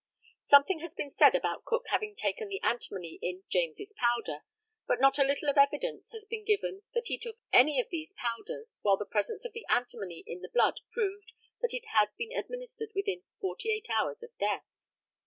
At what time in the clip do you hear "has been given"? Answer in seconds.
6.11-6.81